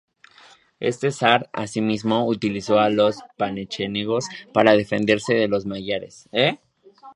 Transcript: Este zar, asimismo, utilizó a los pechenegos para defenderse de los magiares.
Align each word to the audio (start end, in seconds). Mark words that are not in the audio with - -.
Este 0.79 1.11
zar, 1.11 1.51
asimismo, 1.53 2.25
utilizó 2.25 2.79
a 2.79 2.89
los 2.89 3.17
pechenegos 3.37 4.25
para 4.51 4.73
defenderse 4.75 5.35
de 5.35 5.47
los 5.47 5.67
magiares. 5.67 6.27